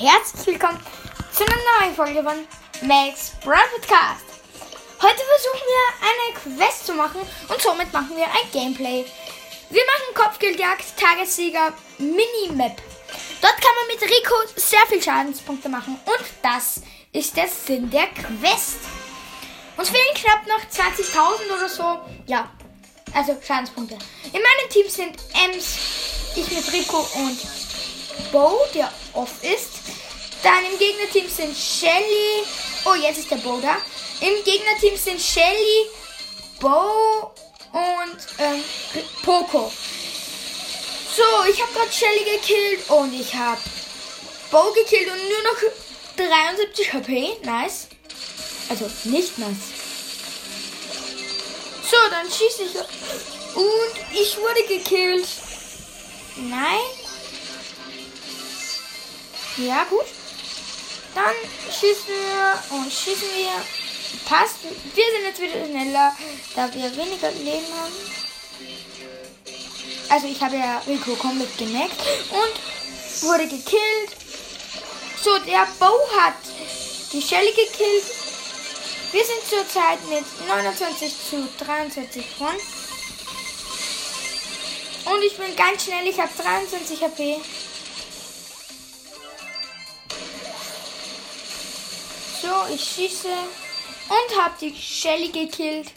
[0.00, 0.80] herzlich willkommen
[1.30, 4.24] zu einer neuen Folge von Max Brown Podcast.
[5.02, 9.04] Heute versuchen wir eine Quest zu machen und somit machen wir ein Gameplay.
[9.68, 12.80] Wir machen Kopfgeldjagd, Tagessieger, Minimap.
[13.42, 16.80] Dort kann man mit Rico sehr viel Schadenspunkte machen und das
[17.12, 18.78] ist der Sinn der Quest.
[19.76, 22.00] Uns fehlen knapp noch 20.000 oder so.
[22.26, 22.50] Ja,
[23.12, 23.98] also Schadenspunkte.
[24.32, 25.76] In meinem Team sind Ems,
[26.36, 27.38] ich mit Rico und
[28.32, 29.70] Bo, der off ist.
[30.42, 32.44] Dann im Gegnerteam sind Shelly.
[32.84, 33.76] Oh, jetzt ist der Bo da.
[34.20, 35.86] Im Gegnerteam sind Shelly,
[36.60, 37.32] Bo
[37.72, 38.62] und ähm,
[39.22, 39.72] Poco.
[41.16, 43.60] So, ich habe gerade Shelly gekillt und ich habe
[44.50, 45.60] Bo gekillt und nur noch
[46.16, 47.36] 73 HP.
[47.44, 47.88] Nice.
[48.68, 49.56] Also nicht nice.
[51.90, 53.56] So, dann schieße ich.
[53.56, 55.26] Und ich wurde gekillt.
[56.36, 56.99] Nein.
[59.60, 60.06] Ja, gut.
[61.14, 61.34] Dann
[61.70, 63.52] schießen wir und schießen wir.
[64.24, 64.56] Passt.
[64.62, 66.16] Wir sind jetzt wieder schneller,
[66.56, 67.92] da wir weniger Leben haben.
[70.08, 74.16] Also ich habe ja Rico komplett geneckt und wurde gekillt.
[75.22, 76.36] So, der Bo hat
[77.12, 78.04] die Shelly gekillt.
[79.12, 82.54] Wir sind zurzeit mit 29 zu 23 von.
[85.12, 87.40] Und ich bin ganz schnell, ich habe 23 HP.
[92.40, 95.88] So, ich schieße und habe die Shelly gekillt.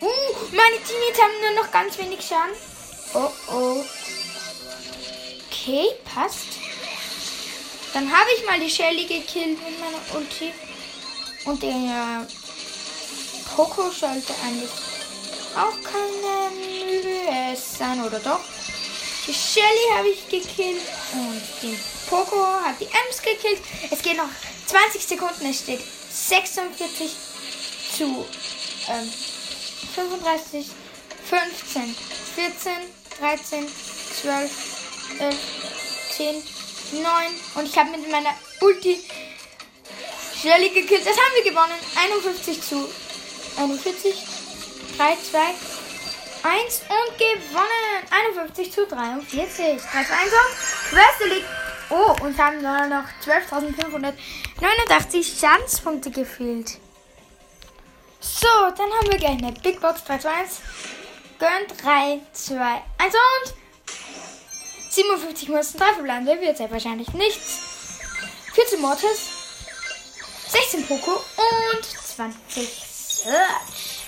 [0.00, 0.06] Uh,
[0.52, 2.54] meine Teammates haben nur noch ganz wenig Schaden.
[3.14, 3.84] Oh oh.
[5.50, 6.46] Okay, passt.
[7.92, 10.52] Dann habe ich mal die Shelly gekillt mit meiner Ulti.
[11.46, 12.26] Und der
[13.56, 14.70] Poco sollte eigentlich
[15.56, 18.40] auch keine Mühe sein, oder doch?
[19.26, 20.82] Die Shelly habe ich gekillt
[21.12, 21.78] und den
[22.18, 23.62] Poco hat die Ems gekillt.
[23.92, 24.28] Es geht noch
[24.66, 25.46] 20 Sekunden.
[25.46, 25.80] Es steht
[26.10, 27.12] 46
[27.96, 28.26] zu
[28.88, 29.12] ähm,
[29.94, 30.66] 35,
[31.30, 31.96] 15,
[32.34, 32.72] 14,
[33.20, 33.66] 13,
[34.20, 34.50] 12,
[35.20, 35.36] 11,
[36.10, 37.04] 10, 9
[37.54, 39.00] und ich habe mit meiner Ulti
[40.42, 41.06] Shelly gekillt.
[41.06, 41.78] Das haben wir gewonnen.
[41.94, 42.88] 51 zu
[43.58, 44.26] 41,
[44.96, 45.38] 3, 2,
[46.42, 48.08] 1 und gewonnen.
[48.10, 49.80] 51 zu 43.
[49.80, 51.67] 3 zu 1 und Quest liegt.
[51.90, 56.78] Oh, und haben noch 12.589 Schadenspunkte gefehlt.
[58.20, 60.60] So, dann haben wir gleich eine Big Box 3 zu 1.
[61.38, 63.54] Gönn 3, 2, 1 und
[64.90, 66.26] 57 mussten 3 verbleiben.
[66.26, 67.62] Wird sehr wahrscheinlich nichts.
[68.54, 69.30] 14 Mortis,
[70.48, 74.04] 16 Poco und 20 Search.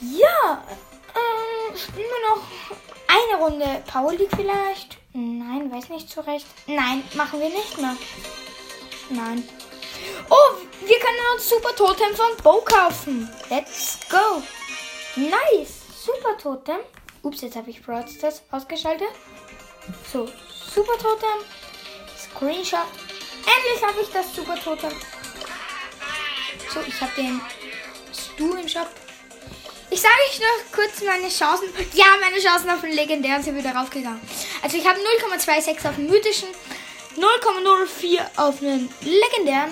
[0.00, 0.64] Ja,
[1.94, 2.42] wir noch
[3.06, 3.82] eine Runde
[4.16, 4.98] League vielleicht?
[5.12, 6.46] Nein, weiß nicht so recht.
[6.66, 7.96] Nein, machen wir nicht mehr.
[9.10, 9.46] Nein.
[10.30, 13.28] Oh, wir können uns Super Totem von Bo kaufen.
[13.50, 14.42] Let's go.
[15.16, 15.82] Nice.
[16.04, 16.78] Super Totem.
[17.22, 19.10] Ups, jetzt habe ich Broadstars ausgeschaltet.
[20.12, 20.28] So,
[20.74, 21.44] Super Totem.
[22.18, 22.80] Screenshot.
[23.38, 24.92] Endlich habe ich das Super Totem.
[26.72, 27.40] So, ich habe den
[28.12, 28.88] Stu im Shop.
[30.02, 31.68] Ich sage euch noch kurz meine Chancen.
[31.94, 34.20] Ja, meine Chancen auf den legendären sind wieder raufgegangen.
[34.60, 36.48] Also ich habe 0,26 auf den mythischen,
[37.16, 39.70] 0,04 auf den legendären,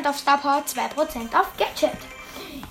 [0.00, 1.98] 1% auf Star Power, 2% auf Gadget.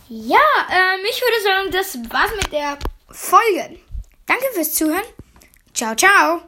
[0.10, 0.40] Ja,
[0.72, 2.80] ähm, ich würde sagen, das war's mit der
[3.12, 3.80] Folge.
[4.26, 5.06] Danke fürs Zuhören.
[5.72, 6.42] Ciao, ciao.